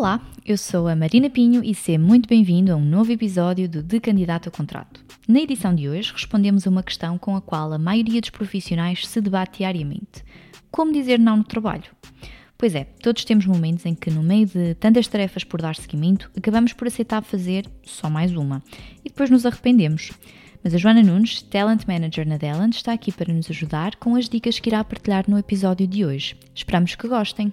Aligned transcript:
Olá, 0.00 0.18
eu 0.46 0.56
sou 0.56 0.88
a 0.88 0.96
Marina 0.96 1.28
Pinho 1.28 1.62
e 1.62 1.74
seja 1.74 1.98
muito 1.98 2.26
bem-vindo 2.26 2.72
a 2.72 2.74
um 2.74 2.82
novo 2.82 3.12
episódio 3.12 3.68
do 3.68 3.82
De 3.82 4.00
Candidato 4.00 4.48
a 4.48 4.50
Contrato. 4.50 5.04
Na 5.28 5.40
edição 5.40 5.74
de 5.74 5.90
hoje 5.90 6.10
respondemos 6.10 6.66
a 6.66 6.70
uma 6.70 6.82
questão 6.82 7.18
com 7.18 7.36
a 7.36 7.40
qual 7.42 7.70
a 7.70 7.78
maioria 7.78 8.18
dos 8.18 8.30
profissionais 8.30 9.06
se 9.06 9.20
debate 9.20 9.58
diariamente: 9.58 10.24
como 10.70 10.90
dizer 10.90 11.18
não 11.18 11.36
no 11.36 11.44
trabalho? 11.44 11.84
Pois 12.56 12.74
é, 12.74 12.84
todos 12.84 13.26
temos 13.26 13.44
momentos 13.44 13.84
em 13.84 13.94
que, 13.94 14.10
no 14.10 14.22
meio 14.22 14.46
de 14.46 14.74
tantas 14.76 15.06
tarefas 15.06 15.44
por 15.44 15.60
dar 15.60 15.76
seguimento, 15.76 16.30
acabamos 16.34 16.72
por 16.72 16.88
aceitar 16.88 17.22
fazer 17.22 17.66
só 17.84 18.08
mais 18.08 18.34
uma 18.34 18.62
e 19.04 19.10
depois 19.10 19.28
nos 19.28 19.44
arrependemos. 19.44 20.12
Mas 20.64 20.72
a 20.74 20.78
Joana 20.78 21.02
Nunes, 21.02 21.42
Talent 21.42 21.86
Manager 21.86 22.26
na 22.26 22.38
Delant, 22.38 22.74
está 22.74 22.94
aqui 22.94 23.12
para 23.12 23.34
nos 23.34 23.50
ajudar 23.50 23.96
com 23.96 24.16
as 24.16 24.30
dicas 24.30 24.58
que 24.58 24.70
irá 24.70 24.82
partilhar 24.82 25.26
no 25.28 25.36
episódio 25.36 25.86
de 25.86 26.06
hoje. 26.06 26.36
Esperamos 26.54 26.94
que 26.94 27.06
gostem! 27.06 27.52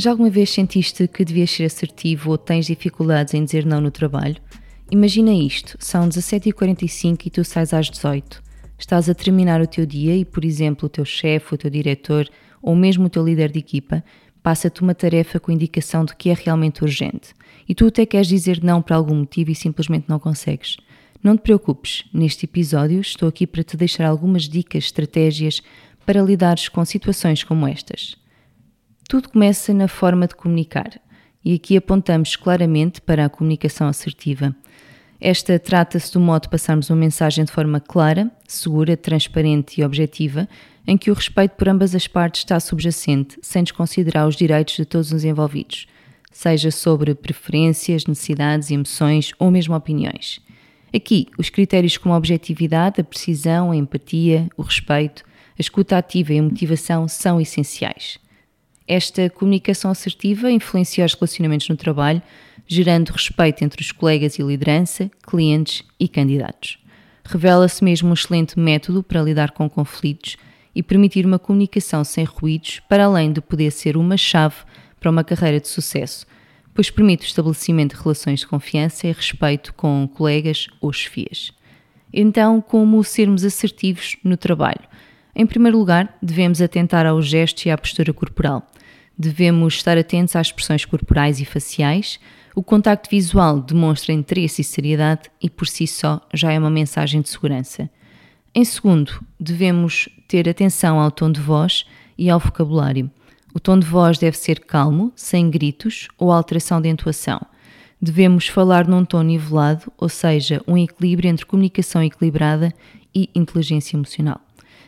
Já 0.00 0.12
alguma 0.12 0.30
vez 0.30 0.50
sentiste 0.50 1.08
que 1.08 1.24
devias 1.24 1.50
ser 1.50 1.64
assertivo 1.64 2.30
ou 2.30 2.38
tens 2.38 2.66
dificuldades 2.66 3.34
em 3.34 3.44
dizer 3.44 3.66
não 3.66 3.80
no 3.80 3.90
trabalho? 3.90 4.36
Imagina 4.88 5.32
isto: 5.32 5.76
são 5.80 6.08
17h45 6.08 7.26
e 7.26 7.30
tu 7.30 7.42
sais 7.42 7.74
às 7.74 7.90
18 7.90 8.40
Estás 8.78 9.08
a 9.08 9.14
terminar 9.14 9.60
o 9.60 9.66
teu 9.66 9.84
dia 9.84 10.16
e, 10.16 10.24
por 10.24 10.44
exemplo, 10.44 10.86
o 10.86 10.88
teu 10.88 11.04
chefe, 11.04 11.52
o 11.52 11.58
teu 11.58 11.68
diretor 11.68 12.28
ou 12.62 12.76
mesmo 12.76 13.06
o 13.06 13.10
teu 13.10 13.26
líder 13.26 13.50
de 13.50 13.58
equipa 13.58 14.04
passa-te 14.40 14.82
uma 14.82 14.94
tarefa 14.94 15.40
com 15.40 15.50
indicação 15.50 16.04
de 16.04 16.14
que 16.14 16.30
é 16.30 16.34
realmente 16.34 16.84
urgente 16.84 17.34
e 17.68 17.74
tu 17.74 17.88
até 17.88 18.06
queres 18.06 18.28
dizer 18.28 18.62
não 18.62 18.80
por 18.80 18.92
algum 18.92 19.16
motivo 19.16 19.50
e 19.50 19.54
simplesmente 19.56 20.08
não 20.08 20.20
consegues. 20.20 20.76
Não 21.20 21.36
te 21.36 21.42
preocupes, 21.42 22.04
neste 22.14 22.44
episódio 22.44 23.00
estou 23.00 23.28
aqui 23.28 23.48
para 23.48 23.64
te 23.64 23.76
deixar 23.76 24.06
algumas 24.06 24.48
dicas, 24.48 24.84
estratégias 24.84 25.60
para 26.06 26.22
lidares 26.22 26.68
com 26.68 26.84
situações 26.84 27.42
como 27.42 27.66
estas. 27.66 28.16
Tudo 29.08 29.30
começa 29.30 29.72
na 29.72 29.88
forma 29.88 30.26
de 30.26 30.34
comunicar, 30.34 31.00
e 31.42 31.54
aqui 31.54 31.78
apontamos 31.78 32.36
claramente 32.36 33.00
para 33.00 33.24
a 33.24 33.28
comunicação 33.30 33.88
assertiva. 33.88 34.54
Esta 35.18 35.58
trata-se 35.58 36.12
do 36.12 36.20
modo 36.20 36.42
de 36.42 36.50
passarmos 36.50 36.90
uma 36.90 36.96
mensagem 36.96 37.42
de 37.42 37.50
forma 37.50 37.80
clara, 37.80 38.30
segura, 38.46 38.98
transparente 38.98 39.80
e 39.80 39.84
objetiva, 39.84 40.46
em 40.86 40.98
que 40.98 41.10
o 41.10 41.14
respeito 41.14 41.52
por 41.52 41.70
ambas 41.70 41.94
as 41.94 42.06
partes 42.06 42.42
está 42.42 42.60
subjacente, 42.60 43.38
sem 43.40 43.62
desconsiderar 43.62 44.28
os 44.28 44.36
direitos 44.36 44.76
de 44.76 44.84
todos 44.84 45.10
os 45.10 45.24
envolvidos, 45.24 45.86
seja 46.30 46.70
sobre 46.70 47.14
preferências, 47.14 48.04
necessidades, 48.04 48.70
emoções 48.70 49.32
ou 49.38 49.50
mesmo 49.50 49.74
opiniões. 49.74 50.38
Aqui, 50.94 51.28
os 51.38 51.48
critérios 51.48 51.96
como 51.96 52.12
a 52.12 52.18
objetividade, 52.18 53.00
a 53.00 53.04
precisão, 53.04 53.70
a 53.70 53.76
empatia, 53.76 54.50
o 54.54 54.60
respeito, 54.60 55.24
a 55.58 55.60
escuta 55.62 55.96
ativa 55.96 56.34
e 56.34 56.38
a 56.38 56.42
motivação 56.42 57.08
são 57.08 57.40
essenciais. 57.40 58.18
Esta 58.88 59.28
comunicação 59.28 59.90
assertiva 59.90 60.50
influencia 60.50 61.04
os 61.04 61.12
relacionamentos 61.12 61.68
no 61.68 61.76
trabalho, 61.76 62.22
gerando 62.66 63.10
respeito 63.10 63.62
entre 63.62 63.82
os 63.82 63.92
colegas 63.92 64.38
e 64.38 64.42
liderança, 64.42 65.10
clientes 65.22 65.84
e 66.00 66.08
candidatos. 66.08 66.78
Revela-se 67.22 67.84
mesmo 67.84 68.08
um 68.08 68.14
excelente 68.14 68.58
método 68.58 69.02
para 69.02 69.20
lidar 69.20 69.50
com 69.50 69.68
conflitos 69.68 70.38
e 70.74 70.82
permitir 70.82 71.26
uma 71.26 71.38
comunicação 71.38 72.02
sem 72.02 72.24
ruídos, 72.24 72.80
para 72.88 73.04
além 73.04 73.30
de 73.30 73.42
poder 73.42 73.70
ser 73.72 73.94
uma 73.94 74.16
chave 74.16 74.56
para 74.98 75.10
uma 75.10 75.22
carreira 75.22 75.60
de 75.60 75.68
sucesso, 75.68 76.26
pois 76.72 76.90
permite 76.90 77.26
o 77.26 77.28
estabelecimento 77.28 77.94
de 77.94 78.02
relações 78.02 78.40
de 78.40 78.46
confiança 78.46 79.06
e 79.06 79.12
respeito 79.12 79.74
com 79.74 80.08
colegas 80.14 80.66
ou 80.80 80.90
chefias. 80.94 81.52
Então, 82.10 82.58
como 82.62 83.04
sermos 83.04 83.44
assertivos 83.44 84.16
no 84.24 84.38
trabalho? 84.38 84.80
Em 85.36 85.44
primeiro 85.44 85.76
lugar, 85.76 86.16
devemos 86.22 86.62
atentar 86.62 87.04
ao 87.04 87.20
gesto 87.20 87.66
e 87.66 87.70
à 87.70 87.76
postura 87.76 88.14
corporal. 88.14 88.66
Devemos 89.18 89.74
estar 89.74 89.98
atentos 89.98 90.36
às 90.36 90.46
expressões 90.46 90.84
corporais 90.84 91.40
e 91.40 91.44
faciais. 91.44 92.20
O 92.54 92.62
contacto 92.62 93.10
visual 93.10 93.60
demonstra 93.60 94.12
interesse 94.12 94.62
e 94.62 94.64
seriedade 94.64 95.22
e, 95.42 95.50
por 95.50 95.66
si 95.66 95.88
só, 95.88 96.20
já 96.32 96.52
é 96.52 96.58
uma 96.58 96.70
mensagem 96.70 97.20
de 97.20 97.28
segurança. 97.28 97.90
Em 98.54 98.64
segundo, 98.64 99.20
devemos 99.38 100.08
ter 100.28 100.48
atenção 100.48 101.00
ao 101.00 101.10
tom 101.10 101.32
de 101.32 101.40
voz 101.40 101.84
e 102.16 102.30
ao 102.30 102.38
vocabulário. 102.38 103.10
O 103.52 103.58
tom 103.58 103.78
de 103.78 103.86
voz 103.86 104.18
deve 104.18 104.36
ser 104.38 104.60
calmo, 104.60 105.12
sem 105.16 105.50
gritos 105.50 106.06
ou 106.16 106.30
alteração 106.30 106.80
de 106.80 106.88
entoação. 106.88 107.40
Devemos 108.00 108.46
falar 108.46 108.86
num 108.86 109.04
tom 109.04 109.22
nivelado, 109.22 109.92
ou 109.98 110.08
seja, 110.08 110.62
um 110.64 110.78
equilíbrio 110.78 111.28
entre 111.28 111.44
comunicação 111.44 112.04
equilibrada 112.04 112.72
e 113.12 113.28
inteligência 113.34 113.96
emocional. 113.96 114.40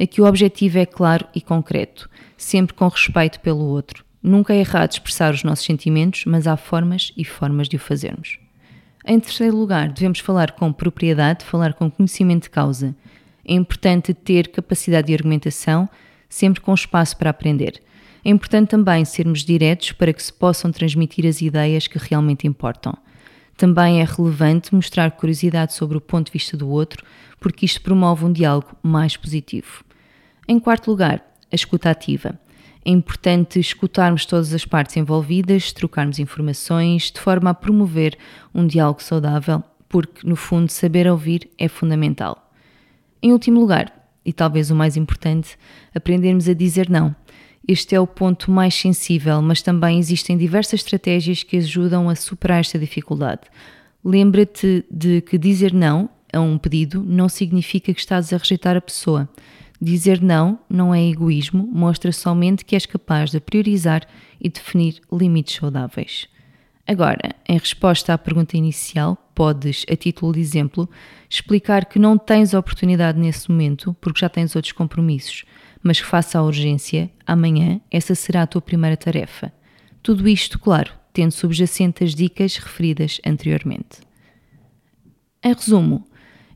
Aqui 0.00 0.20
o 0.22 0.26
objetivo 0.26 0.78
é 0.78 0.86
claro 0.86 1.26
e 1.34 1.40
concreto, 1.40 2.08
sempre 2.36 2.74
com 2.74 2.86
respeito 2.86 3.40
pelo 3.40 3.64
outro. 3.64 4.04
Nunca 4.22 4.54
é 4.54 4.58
errado 4.58 4.92
expressar 4.92 5.34
os 5.34 5.42
nossos 5.42 5.64
sentimentos, 5.64 6.24
mas 6.26 6.46
há 6.46 6.56
formas 6.56 7.12
e 7.16 7.24
formas 7.24 7.68
de 7.68 7.76
o 7.76 7.80
fazermos. 7.80 8.38
Em 9.04 9.18
terceiro 9.18 9.56
lugar, 9.56 9.88
devemos 9.90 10.20
falar 10.20 10.52
com 10.52 10.72
propriedade, 10.72 11.44
falar 11.44 11.74
com 11.74 11.90
conhecimento 11.90 12.44
de 12.44 12.50
causa. 12.50 12.94
É 13.44 13.54
importante 13.54 14.14
ter 14.14 14.48
capacidade 14.48 15.08
de 15.08 15.14
argumentação, 15.14 15.88
sempre 16.28 16.60
com 16.60 16.72
espaço 16.72 17.16
para 17.16 17.30
aprender. 17.30 17.82
É 18.24 18.30
importante 18.30 18.68
também 18.68 19.04
sermos 19.04 19.40
diretos 19.42 19.90
para 19.90 20.12
que 20.12 20.22
se 20.22 20.32
possam 20.32 20.70
transmitir 20.70 21.26
as 21.26 21.42
ideias 21.42 21.88
que 21.88 21.98
realmente 21.98 22.46
importam. 22.46 22.96
Também 23.56 24.00
é 24.00 24.04
relevante 24.04 24.72
mostrar 24.72 25.10
curiosidade 25.10 25.74
sobre 25.74 25.96
o 25.96 26.00
ponto 26.00 26.26
de 26.26 26.32
vista 26.32 26.56
do 26.56 26.68
outro, 26.68 27.04
porque 27.40 27.66
isto 27.66 27.82
promove 27.82 28.24
um 28.24 28.32
diálogo 28.32 28.76
mais 28.82 29.16
positivo. 29.16 29.84
Em 30.46 30.60
quarto 30.60 30.88
lugar, 30.88 31.20
a 31.50 31.54
escuta 31.54 31.90
ativa. 31.90 32.38
É 32.84 32.90
importante 32.90 33.60
escutarmos 33.60 34.26
todas 34.26 34.52
as 34.52 34.64
partes 34.64 34.96
envolvidas, 34.96 35.72
trocarmos 35.72 36.18
informações, 36.18 37.10
de 37.12 37.20
forma 37.20 37.50
a 37.50 37.54
promover 37.54 38.18
um 38.52 38.66
diálogo 38.66 39.02
saudável, 39.02 39.62
porque, 39.88 40.26
no 40.26 40.34
fundo, 40.34 40.70
saber 40.70 41.06
ouvir 41.06 41.48
é 41.56 41.68
fundamental. 41.68 42.50
Em 43.22 43.30
último 43.30 43.60
lugar, 43.60 43.92
e 44.24 44.32
talvez 44.32 44.70
o 44.70 44.74
mais 44.74 44.96
importante, 44.96 45.56
aprendermos 45.94 46.48
a 46.48 46.54
dizer 46.54 46.88
não. 46.88 47.14
Este 47.66 47.94
é 47.94 48.00
o 48.00 48.06
ponto 48.06 48.50
mais 48.50 48.74
sensível, 48.74 49.40
mas 49.40 49.62
também 49.62 49.98
existem 49.98 50.36
diversas 50.36 50.80
estratégias 50.80 51.42
que 51.42 51.56
ajudam 51.58 52.08
a 52.08 52.16
superar 52.16 52.60
esta 52.60 52.78
dificuldade. 52.78 53.42
Lembra-te 54.04 54.84
de 54.90 55.20
que 55.20 55.38
dizer 55.38 55.72
não 55.72 56.10
a 56.32 56.40
um 56.40 56.58
pedido 56.58 57.04
não 57.06 57.28
significa 57.28 57.94
que 57.94 58.00
estás 58.00 58.32
a 58.32 58.36
rejeitar 58.36 58.76
a 58.76 58.80
pessoa. 58.80 59.28
Dizer 59.84 60.22
não 60.22 60.60
não 60.70 60.94
é 60.94 61.02
egoísmo, 61.02 61.66
mostra 61.66 62.12
somente 62.12 62.64
que 62.64 62.76
és 62.76 62.86
capaz 62.86 63.32
de 63.32 63.40
priorizar 63.40 64.06
e 64.40 64.48
definir 64.48 65.00
limites 65.10 65.56
saudáveis. 65.56 66.28
Agora, 66.86 67.34
em 67.48 67.58
resposta 67.58 68.14
à 68.14 68.18
pergunta 68.18 68.56
inicial, 68.56 69.16
podes, 69.34 69.84
a 69.90 69.96
título 69.96 70.34
de 70.34 70.38
exemplo, 70.38 70.88
explicar 71.28 71.86
que 71.86 71.98
não 71.98 72.16
tens 72.16 72.54
oportunidade 72.54 73.18
nesse 73.18 73.50
momento 73.50 73.92
porque 74.00 74.20
já 74.20 74.28
tens 74.28 74.54
outros 74.54 74.70
compromissos, 74.72 75.44
mas 75.82 76.00
que 76.00 76.06
face 76.06 76.36
à 76.36 76.42
urgência, 76.44 77.10
amanhã 77.26 77.80
essa 77.90 78.14
será 78.14 78.42
a 78.42 78.46
tua 78.46 78.62
primeira 78.62 78.96
tarefa. 78.96 79.52
Tudo 80.00 80.28
isto, 80.28 80.60
claro, 80.60 80.92
tendo 81.12 81.32
subjacente 81.32 82.04
as 82.04 82.14
dicas 82.14 82.56
referidas 82.56 83.20
anteriormente. 83.26 83.98
Em 85.42 85.52
resumo, 85.52 86.06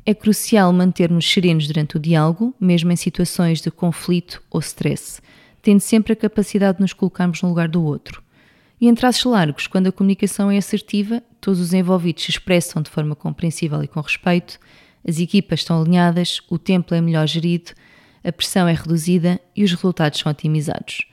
é 0.07 0.15
crucial 0.15 0.73
mantermos 0.73 1.29
serenos 1.29 1.67
durante 1.67 1.97
o 1.97 2.01
diálogo, 2.01 2.55
mesmo 2.61 2.93
em 2.93 2.97
situações 2.97 3.61
de 3.61 3.73
conflito 3.73 4.41
ou 4.49 4.61
stress, 4.61 5.21
tendo 5.61 5.81
sempre 5.81 6.13
a 6.13 6.17
capacidade 6.17 6.79
de 6.79 6.83
nos 6.83 6.93
colocarmos 6.93 7.43
no 7.43 7.49
lugar 7.49 7.69
do 7.69 7.83
outro. 7.83 8.23
E 8.81 8.87
em 8.87 8.95
traços 8.95 9.25
largos, 9.25 9.67
quando 9.67 9.89
a 9.89 9.93
comunicação 9.93 10.49
é 10.49 10.59
assertiva, 10.59 11.21
todos 11.41 11.61
os 11.61 11.75
envolvidos 11.75 12.23
se 12.23 12.31
expressam 12.31 12.81
de 12.81 12.89
forma 12.89 13.17
compreensível 13.17 13.83
e 13.83 13.89
com 13.89 14.01
respeito, 14.01 14.61
as 15.07 15.19
equipas 15.19 15.61
estão 15.61 15.81
alinhadas, 15.81 16.41
o 16.49 16.57
tempo 16.57 16.95
é 16.95 17.01
melhor 17.01 17.27
gerido, 17.27 17.73
a 18.23 18.31
pressão 18.31 18.69
é 18.69 18.75
reduzida 18.75 19.41
e 19.57 19.65
os 19.65 19.73
resultados 19.73 20.21
são 20.21 20.31
otimizados. 20.31 21.07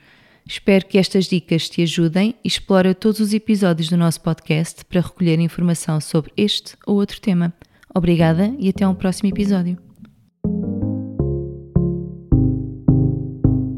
Espero 0.46 0.86
que 0.86 0.98
estas 0.98 1.24
dicas 1.24 1.68
te 1.68 1.82
ajudem 1.82 2.36
e 2.44 2.48
explora 2.48 2.94
todos 2.94 3.18
os 3.18 3.32
episódios 3.32 3.88
do 3.88 3.96
nosso 3.96 4.20
podcast 4.20 4.84
para 4.84 5.00
recolher 5.00 5.40
informação 5.40 6.00
sobre 6.00 6.32
este 6.36 6.76
ou 6.86 6.96
outro 6.96 7.20
tema. 7.20 7.52
Obrigada 7.94 8.52
e 8.58 8.68
até 8.68 8.86
um 8.86 8.94
próximo 8.94 9.28
episódio. 9.28 9.83